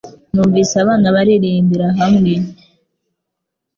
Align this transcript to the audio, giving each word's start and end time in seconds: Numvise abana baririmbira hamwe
Numvise 0.33 0.75
abana 0.83 1.07
baririmbira 1.15 1.87
hamwe 1.99 2.33